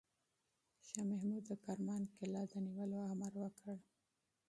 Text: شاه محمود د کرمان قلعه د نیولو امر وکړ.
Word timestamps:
شاه 0.87 1.05
محمود 1.11 1.43
د 1.49 1.51
کرمان 1.63 2.01
قلعه 2.17 2.43
د 2.51 2.53
نیولو 2.65 2.99
امر 3.13 3.33
وکړ. 3.41 3.75